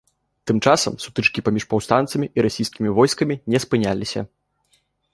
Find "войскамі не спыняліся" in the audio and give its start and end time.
3.01-4.29